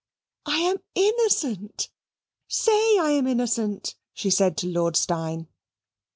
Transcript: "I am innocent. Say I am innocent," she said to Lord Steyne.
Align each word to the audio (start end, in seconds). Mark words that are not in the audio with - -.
"I 0.47 0.57
am 0.61 0.77
innocent. 0.95 1.91
Say 2.47 2.97
I 2.97 3.11
am 3.11 3.27
innocent," 3.27 3.93
she 4.15 4.31
said 4.31 4.57
to 4.57 4.67
Lord 4.67 4.95
Steyne. 4.95 5.47